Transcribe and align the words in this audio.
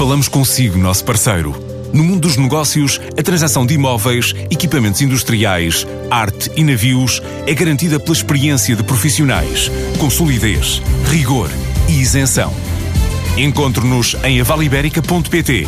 Falamos 0.00 0.28
consigo, 0.28 0.78
nosso 0.78 1.04
parceiro. 1.04 1.54
No 1.92 2.02
mundo 2.02 2.20
dos 2.20 2.38
negócios, 2.38 2.98
a 3.18 3.22
transação 3.22 3.66
de 3.66 3.74
imóveis, 3.74 4.34
equipamentos 4.50 5.02
industriais, 5.02 5.86
arte 6.10 6.50
e 6.56 6.64
navios 6.64 7.20
é 7.46 7.52
garantida 7.52 8.00
pela 8.00 8.16
experiência 8.16 8.74
de 8.74 8.82
profissionais, 8.82 9.70
com 9.98 10.08
solidez, 10.08 10.80
rigor 11.10 11.50
e 11.86 12.00
isenção. 12.00 12.50
Encontre-nos 13.36 14.16
em 14.24 14.40
avaliberica.pt. 14.40 15.66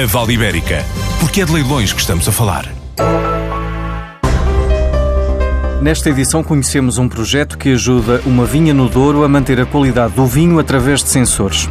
A 0.00 0.06
Vale 0.06 0.34
Ibérica, 0.34 0.84
porque 1.18 1.40
é 1.40 1.44
de 1.44 1.52
leilões 1.52 1.92
que 1.92 2.00
estamos 2.00 2.28
a 2.28 2.30
falar. 2.30 2.72
Nesta 5.82 6.08
edição 6.10 6.44
conhecemos 6.44 6.98
um 6.98 7.08
projeto 7.08 7.58
que 7.58 7.70
ajuda 7.70 8.22
uma 8.26 8.46
vinha 8.46 8.72
no 8.72 8.88
Douro 8.88 9.24
a 9.24 9.28
manter 9.28 9.60
a 9.60 9.66
qualidade 9.66 10.14
do 10.14 10.24
vinho 10.24 10.60
através 10.60 11.02
de 11.02 11.08
sensores. 11.08 11.68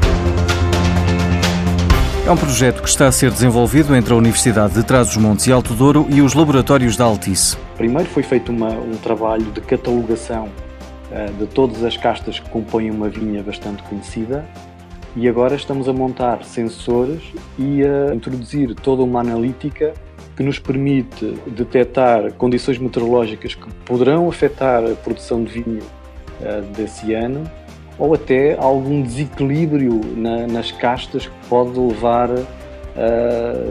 É 2.25 2.31
um 2.31 2.35
projeto 2.35 2.81
que 2.81 2.89
está 2.89 3.07
a 3.07 3.11
ser 3.11 3.29
desenvolvido 3.29 3.95
entre 3.95 4.11
a 4.11 4.17
Universidade 4.17 4.73
de 4.73 4.83
Trás-os-Montes 4.83 5.45
e 5.45 5.51
Alto 5.51 5.75
Douro 5.75 6.07
e 6.09 6.23
os 6.23 6.33
laboratórios 6.33 6.97
da 6.97 7.03
Altice. 7.05 7.55
Primeiro 7.77 8.09
foi 8.09 8.23
feito 8.23 8.51
uma, 8.51 8.69
um 8.69 8.97
trabalho 8.97 9.45
de 9.51 9.61
catalogação 9.61 10.49
uh, 11.11 11.31
de 11.33 11.45
todas 11.45 11.83
as 11.83 11.95
castas 11.95 12.39
que 12.39 12.49
compõem 12.49 12.89
uma 12.89 13.09
vinha 13.09 13.43
bastante 13.43 13.83
conhecida 13.83 14.43
e 15.15 15.29
agora 15.29 15.53
estamos 15.55 15.87
a 15.87 15.93
montar 15.93 16.43
sensores 16.43 17.21
e 17.59 17.83
a 17.83 18.15
introduzir 18.15 18.73
toda 18.73 19.03
uma 19.03 19.19
analítica 19.19 19.93
que 20.35 20.41
nos 20.41 20.57
permite 20.57 21.37
detectar 21.45 22.33
condições 22.33 22.79
meteorológicas 22.79 23.53
que 23.53 23.71
poderão 23.85 24.27
afetar 24.27 24.83
a 24.83 24.95
produção 24.95 25.43
de 25.43 25.61
vinho 25.61 25.83
uh, 26.41 26.63
desse 26.75 27.13
ano 27.13 27.43
ou 27.97 28.13
até 28.13 28.57
algum 28.57 29.01
desequilíbrio 29.01 30.01
na, 30.15 30.47
nas 30.47 30.71
castas 30.71 31.27
que 31.27 31.47
pode 31.49 31.79
levar 31.79 32.29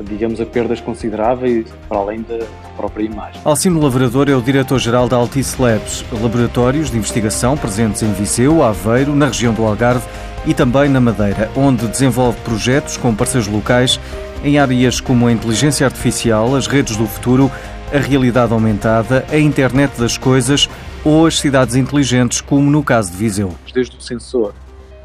digamos, 0.05 0.41
a 0.41 0.47
perdas 0.47 0.81
consideráveis 0.81 1.67
para 1.89 1.99
além 1.99 2.23
da 2.23 2.45
própria 2.77 3.05
imagem. 3.05 3.41
Alcino 3.45 3.81
Lavrador 3.81 4.29
é 4.29 4.35
o 4.35 4.43
diretor-geral 4.43 5.09
da 5.09 5.17
Altice 5.17 5.61
Labs, 5.61 6.05
laboratórios 6.13 6.91
de 6.91 6.99
investigação 6.99 7.57
presentes 7.57 8.03
em 8.03 8.13
Viseu, 8.13 8.63
Aveiro, 8.63 9.15
na 9.15 9.27
região 9.27 9.55
do 9.55 9.65
Algarve 9.65 10.07
e 10.45 10.53
também 10.53 10.91
na 10.91 11.01
Madeira, 11.01 11.51
onde 11.57 11.87
desenvolve 11.87 12.39
projetos 12.43 12.97
com 12.97 13.15
parceiros 13.15 13.49
locais 13.49 13.99
em 14.45 14.59
áreas 14.59 15.01
como 15.01 15.27
a 15.27 15.33
inteligência 15.33 15.87
artificial, 15.87 16.55
as 16.55 16.67
redes 16.67 16.97
do 16.97 17.07
futuro, 17.07 17.51
a 17.93 17.99
realidade 17.99 18.53
aumentada, 18.53 19.25
a 19.31 19.39
internet 19.39 19.99
das 19.99 20.19
coisas 20.19 20.69
ou 21.05 21.27
as 21.27 21.39
cidades 21.39 21.77
inteligentes, 21.77 22.41
como 22.41 22.71
no 22.71 22.83
caso 22.83 23.11
de 23.11 23.17
Viseu. 23.19 23.55
Desde 23.73 23.97
o 23.97 24.01
sensor 24.01 24.55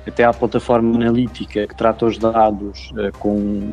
até 0.08 0.24
à 0.24 0.34
plataforma 0.34 0.96
analítica 0.96 1.68
que 1.68 1.76
trata 1.76 2.06
os 2.06 2.18
dados 2.18 2.92
uh, 2.92 3.16
com 3.20 3.72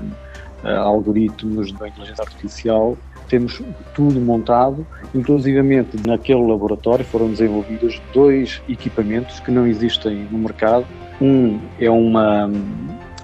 uh, 0.65 0.69
algoritmos 0.69 1.73
da 1.73 1.89
inteligência 1.89 2.23
artificial, 2.23 2.97
temos 3.29 3.63
tudo 3.95 4.21
montado, 4.21 4.87
inclusivamente 5.15 5.97
naquele 6.07 6.47
laboratório 6.47 7.05
foram 7.05 7.31
desenvolvidos 7.31 8.01
dois 8.13 8.63
equipamentos 8.69 9.41
que 9.41 9.51
não 9.51 9.67
existem 9.67 10.29
no 10.31 10.39
mercado. 10.39 10.87
Um 11.21 11.59
é 11.81 11.91
uma, 11.91 12.51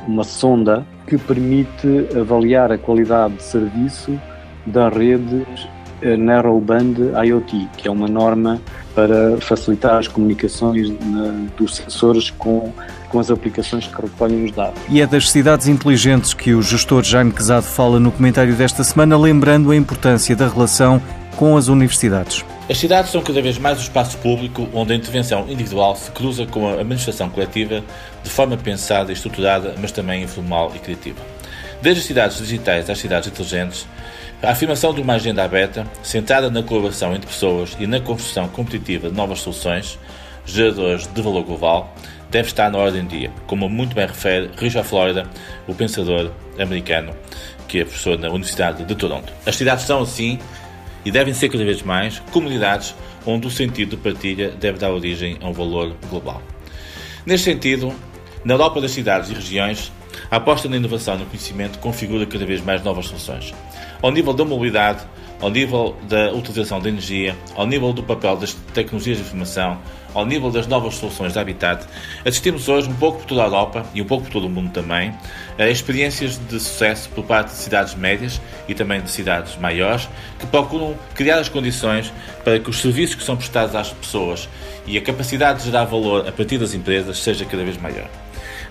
uma 0.07 0.25
sonda 0.25 0.85
que 1.07 1.19
permite 1.19 2.09
avaliar 2.19 2.73
a 2.73 2.79
qualidade 2.79 3.35
de 3.35 3.43
serviço 3.43 4.19
da 4.67 4.89
rede 4.89 5.47
Narrowband 6.19 6.95
IoT, 7.25 7.69
que 7.77 7.87
é 7.87 7.91
uma 7.91 8.09
norma 8.09 8.61
para 8.95 9.37
facilitar 9.41 9.97
as 9.97 10.09
comunicações 10.09 10.89
na, 11.01 11.47
dos 11.57 11.77
sensores 11.77 12.31
com, 12.31 12.73
com 13.09 13.19
as 13.19 13.31
aplicações 13.31 13.87
que 13.87 14.03
recolhem 14.03 14.45
os 14.45 14.53
dados. 14.53 14.81
E 14.89 15.01
é 15.01 15.07
das 15.07 15.31
cidades 15.31 15.69
inteligentes 15.69 16.35
que 16.35 16.55
o 16.55 16.63
gestor 16.63 17.03
Jaime 17.03 17.33
Quezado 17.33 17.67
fala 17.67 17.99
no 17.99 18.13
comentário 18.13 18.55
desta 18.55 18.85
semana, 18.85 19.17
lembrando 19.17 19.71
a 19.71 19.77
importância 19.77 20.37
da 20.37 20.49
relação 20.49 21.01
com 21.37 21.57
as 21.57 21.69
universidades. 21.69 22.45
As 22.71 22.79
cidades 22.79 23.11
são 23.11 23.23
cada 23.23 23.43
vez 23.43 23.59
mais 23.59 23.79
o 23.79 23.83
espaço 23.83 24.17
público 24.19 24.69
onde 24.73 24.93
a 24.93 24.97
intervenção 24.97 25.47
individual 25.49 25.97
se 25.97 26.11
cruza 26.11 26.47
com 26.47 26.69
a 26.69 26.75
administração 26.75 27.29
coletiva 27.29 27.83
de 28.23 28.31
forma 28.31 28.57
pensada 28.57 29.11
e 29.11 29.15
estruturada, 29.15 29.75
mas 29.81 29.91
também 29.91 30.23
informal 30.23 30.73
e 30.75 30.79
criativa. 30.79 31.21
Desde 31.83 32.01
as 32.01 32.07
cidades 32.07 32.39
digitais 32.39 32.89
às 32.89 32.99
cidades 32.99 33.29
inteligentes, 33.29 33.89
a 34.41 34.53
afirmação 34.53 34.95
de 34.95 35.01
uma 35.01 35.15
agenda 35.15 35.43
aberta, 35.43 35.85
centrada 36.01 36.49
na 36.49 36.63
colaboração 36.63 37.13
entre 37.13 37.27
pessoas 37.27 37.77
e 37.81 37.89
na 37.89 37.99
construção 37.99 38.47
competitiva 38.49 39.11
de 39.11 39.17
novas 39.17 39.41
soluções, 39.41 39.99
geradoras 40.47 41.09
de 41.09 41.21
valor 41.21 41.43
global, 41.43 41.93
deve 42.31 42.47
estar 42.47 42.71
na 42.71 42.79
ordem 42.79 43.03
do 43.03 43.09
dia, 43.09 43.33
como 43.49 43.69
muito 43.69 43.97
bem 43.97 44.07
refere 44.07 44.49
Richard 44.57 44.89
Florida, 44.89 45.29
o 45.67 45.75
pensador 45.75 46.31
americano, 46.57 47.17
que 47.67 47.81
é 47.81 47.85
professor 47.85 48.17
na 48.17 48.29
Universidade 48.29 48.85
de 48.85 48.95
Toronto. 48.95 49.33
As 49.45 49.57
cidades 49.57 49.85
são, 49.85 50.03
assim, 50.03 50.39
e 51.05 51.11
devem 51.11 51.35
ser 51.35 51.49
cada 51.49 51.65
vez 51.65 51.83
mais, 51.83 52.21
comunidades 52.31 52.95
onde 53.27 53.49
o 53.49 53.51
sentido 53.51 53.97
de 53.97 53.97
partilha 53.97 54.51
deve 54.51 54.79
dar 54.79 54.93
origem 54.93 55.37
a 55.43 55.49
um 55.49 55.53
valor 55.53 55.97
global. 56.09 56.41
Neste 57.27 57.51
sentido, 57.51 57.93
na 58.45 58.55
Europa 58.55 58.81
das 58.81 58.93
cidades 58.93 59.31
e 59.31 59.35
regiões, 59.35 59.91
a 60.33 60.37
aposta 60.37 60.67
na 60.67 60.79
inovação 60.79 61.17
e 61.17 61.19
no 61.19 61.27
conhecimento 61.27 61.79
configura 61.79 62.25
cada 62.25 62.47
vez 62.47 62.63
mais 62.63 62.83
novas 62.83 63.05
soluções. 63.05 63.53
Ao 64.01 64.11
nível 64.11 64.33
da 64.33 64.47
mobilidade, 64.47 65.05
ao 65.39 65.51
nível 65.51 65.95
da 66.09 66.33
utilização 66.33 66.81
da 66.81 66.89
energia, 66.89 67.37
ao 67.55 67.67
nível 67.67 67.93
do 67.93 68.03
papel 68.03 68.39
das 68.39 68.55
tecnologias 68.73 69.19
de 69.19 69.25
informação, 69.25 69.79
ao 70.15 70.25
nível 70.25 70.51
das 70.51 70.67
novas 70.67 70.95
soluções 70.95 71.35
de 71.35 71.39
habitat, 71.39 71.85
assistimos 72.25 72.67
hoje, 72.67 72.89
um 72.89 72.95
pouco 72.95 73.19
por 73.19 73.27
toda 73.27 73.43
a 73.43 73.45
Europa 73.45 73.85
e 73.93 74.01
um 74.01 74.07
pouco 74.07 74.25
por 74.25 74.33
todo 74.33 74.47
o 74.47 74.49
mundo 74.49 74.73
também, 74.73 75.13
a 75.59 75.69
experiências 75.69 76.39
de 76.49 76.59
sucesso 76.59 77.11
por 77.11 77.25
parte 77.25 77.49
de 77.49 77.57
cidades 77.57 77.95
médias 77.95 78.41
e 78.67 78.75
também 78.75 79.03
de 79.03 79.11
cidades 79.11 79.59
maiores 79.59 80.09
que 80.39 80.47
procuram 80.47 80.97
criar 81.15 81.41
as 81.41 81.51
condições 81.51 82.11
para 82.43 82.59
que 82.59 82.71
os 82.71 82.81
serviços 82.81 83.17
que 83.17 83.23
são 83.23 83.37
prestados 83.37 83.75
às 83.75 83.93
pessoas 83.93 84.49
e 84.87 84.97
a 84.97 85.03
capacidade 85.03 85.59
de 85.59 85.67
gerar 85.67 85.85
valor 85.85 86.27
a 86.27 86.33
partir 86.33 86.57
das 86.57 86.73
empresas 86.73 87.19
seja 87.19 87.45
cada 87.45 87.63
vez 87.63 87.77
maior. 87.77 88.09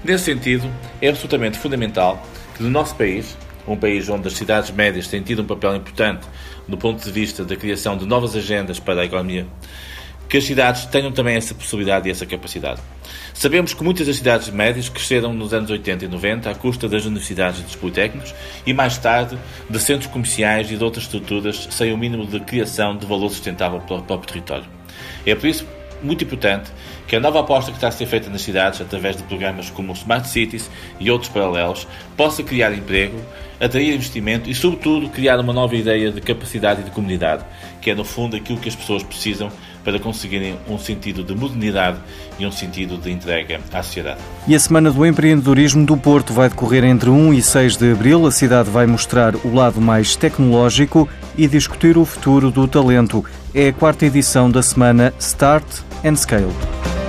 Nesse 0.04 0.26
sentido, 0.26 0.68
é 1.00 1.10
absolutamente 1.10 1.60
fundamental 1.60 2.26
que 2.56 2.64
no 2.64 2.70
nosso 2.70 2.96
país, 2.96 3.38
um 3.68 3.78
país 3.78 4.10
onde 4.10 4.28
as 4.28 4.34
cidades 4.34 4.72
médias 4.72 5.08
têm 5.08 5.22
tido 5.22 5.44
um 5.44 5.46
papel 5.46 5.76
importante 5.76 6.28
do 6.68 6.76
ponto 6.76 7.04
de 7.04 7.12
vista 7.12 7.46
da 7.46 7.56
criação 7.56 7.96
de 7.96 8.06
novas 8.06 8.36
agendas 8.36 8.80
para 8.80 9.02
a 9.02 9.06
economia, 9.06 9.46
que 10.28 10.38
as 10.38 10.44
cidades 10.44 10.86
tenham 10.86 11.12
também 11.12 11.36
essa 11.36 11.54
possibilidade 11.54 12.08
e 12.08 12.12
essa 12.12 12.26
capacidade. 12.26 12.82
Sabemos 13.32 13.76
que 13.76 13.84
muitas 13.84 14.08
das 14.08 14.16
cidades 14.16 14.50
médias 14.50 14.90
cresceram 14.90 15.34
nos 15.34 15.54
anos 15.54 15.70
80 15.70 16.06
e 16.06 16.08
90 16.08 16.50
à 16.50 16.56
custa 16.56 16.90
das 16.90 17.06
universidades 17.06 17.60
e 17.60 17.64
dos 17.64 17.76
politécnicos 17.76 18.34
e 18.66 18.74
mais 18.74 18.98
tarde 18.98 19.38
de 19.70 19.80
centros 19.80 20.10
comerciais 20.10 20.72
e 20.72 20.78
de 20.78 20.84
outras 20.84 21.04
estruturas 21.04 21.68
sem 21.70 21.94
o 21.94 21.98
mínimo 21.98 22.26
de 22.26 22.40
criação 22.40 22.98
de 22.98 23.06
valor 23.06 23.30
sustentável 23.30 23.80
para 23.82 23.98
o 23.98 24.02
próprio 24.02 24.34
território. 24.34 24.66
É 25.26 25.36
por 25.36 25.48
isso 25.48 25.66
muito 26.04 26.24
importante 26.24 26.72
que 27.08 27.16
a 27.16 27.20
nova 27.20 27.42
aposta 27.42 27.72
que 27.72 27.78
está 27.78 27.90
a 27.90 27.92
ser 27.92 28.06
feita 28.06 28.30
nas 28.30 28.42
cidades, 28.42 28.80
através 28.80 29.18
de 29.18 29.24
programas 29.24 29.70
como 29.70 29.92
o 29.92 29.96
Smart 29.96 30.28
Cities 30.28 30.70
e 31.00 31.12
outros 31.12 31.30
paralelos, 31.30 31.88
possa 32.16 32.42
criar 32.42 32.74
emprego, 32.74 33.20
atrair 33.60 33.94
investimento 33.94 34.50
e, 34.50 34.56
sobretudo, 34.56 35.10
criar 35.10 35.40
uma 35.40 35.54
nova 35.54 35.76
ideia 35.76 36.12
de 36.12 36.22
capacidade 36.22 36.82
e 36.82 36.84
de 36.84 36.92
comunidade, 36.92 37.44
que 37.82 37.92
é, 37.92 37.96
no 37.96 38.04
fundo, 38.04 38.36
aquilo 38.36 38.60
que 38.60 38.70
as 38.70 38.76
pessoas 38.76 39.04
precisam 39.04 39.52
para 39.84 40.00
conseguirem 40.00 40.58
um 40.68 40.78
sentido 40.78 41.24
de 41.24 41.36
modernidade 41.36 41.98
e 42.40 42.46
um 42.46 42.52
sentido 42.52 42.98
de 42.98 43.12
entrega 43.12 43.60
à 43.74 43.84
sociedade. 43.84 44.20
E 44.48 44.56
a 44.56 44.60
Semana 44.60 44.92
do 44.92 45.06
Empreendedorismo 45.06 45.86
do 45.86 45.98
Porto 45.98 46.34
vai 46.34 46.50
decorrer 46.50 46.84
entre 46.84 47.10
1 47.10 47.34
e 47.34 47.42
6 47.42 47.78
de 47.78 47.92
abril. 47.92 48.26
A 48.26 48.32
cidade 48.32 48.70
vai 48.70 48.86
mostrar 48.86 49.36
o 49.36 49.54
lado 49.54 49.82
mais 49.82 50.16
tecnológico 50.16 51.10
e 51.38 51.48
discutir 51.48 51.98
o 51.98 52.06
futuro 52.06 52.52
do 52.52 52.68
talento. 52.68 53.26
É 53.54 53.68
a 53.68 53.74
quarta 53.74 54.06
edição 54.06 54.50
da 54.50 54.64
semana 54.64 55.14
Start 55.20 55.91
and 56.04 56.18
Scale. 56.18 57.01